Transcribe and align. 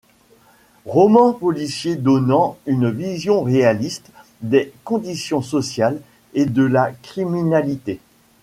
Roman 0.87 1.31
policier 1.31 1.95
donnant 1.95 2.57
une 2.65 2.89
vision 2.89 3.43
réaliste 3.43 4.09
des 4.41 4.73
conditions 4.83 5.43
sociales 5.43 6.01
et 6.33 6.47
de 6.47 6.63
la 6.63 6.91
criminalité. 7.03 7.99